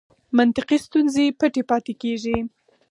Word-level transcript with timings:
منطقي 0.37 0.77
ستونزې 0.85 1.25
پټې 1.39 1.61
پاتې 1.69 1.93
کېږي. 2.01 2.37